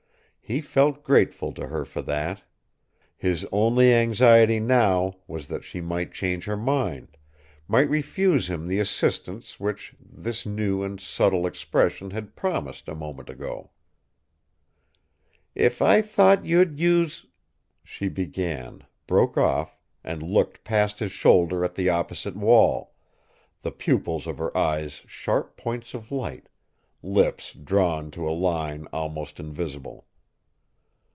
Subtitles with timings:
[0.43, 2.43] He felt grateful to her for that.
[3.15, 7.15] His only anxiety now was that she might change her mind,
[7.69, 13.29] might refuse him the assistance which that new and subtle expression had promised a moment
[13.29, 13.69] ago.
[15.55, 17.27] "If I thought you'd use"
[17.85, 22.93] she began, broke off, and looked past his shoulder at the opposite wall,
[23.61, 26.49] the pupils of her eyes sharp points of light,
[27.01, 30.07] lips drawn to a line almost invisible.